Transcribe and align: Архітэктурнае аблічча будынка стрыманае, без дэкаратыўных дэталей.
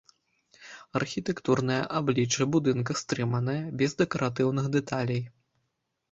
Архітэктурнае 0.99 1.75
аблічча 1.99 2.47
будынка 2.55 2.91
стрыманае, 3.01 3.59
без 3.83 3.91
дэкаратыўных 4.01 4.65
дэталей. 4.77 5.21